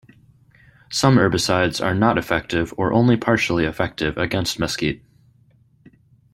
Some 0.89 1.17
herbicides 1.17 1.79
are 1.79 1.93
not 1.93 2.17
effective 2.17 2.73
or 2.75 2.91
only 2.91 3.15
partially 3.17 3.65
effective 3.65 4.17
against 4.17 4.57
mesquite. 4.57 5.05